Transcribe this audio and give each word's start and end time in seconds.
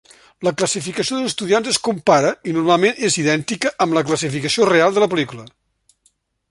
La 0.45 0.51
classificació 0.61 1.19
d'estudiants 1.25 1.69
es 1.73 1.77
compara, 1.89 2.33
i 2.53 2.57
normalment 2.57 3.05
és 3.11 3.19
idèntica, 3.25 3.75
amb 3.87 3.99
la 3.99 4.05
classificació 4.09 4.69
real 4.75 4.97
de 4.97 5.05
la 5.05 5.11
pel·lícula. 5.15 5.49